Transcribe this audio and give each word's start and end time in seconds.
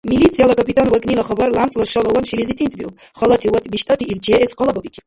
Милицияла 0.11 0.53
капитан 0.59 0.87
вакӏнила 0.89 1.23
хабар 1.29 1.49
лямцӏла 1.55 1.85
шалаван 1.93 2.25
шилизи 2.29 2.57
тӏинтӏбиуб. 2.59 2.93
Халати 3.19 3.47
ва 3.53 3.59
биштӏати 3.73 4.05
ил 4.11 4.17
чеэс 4.25 4.51
къалабабикиб. 4.57 4.99